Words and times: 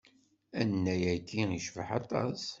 Annay-agi 0.61 1.41
icbeḥ 1.57 1.89
aṭas. 1.99 2.41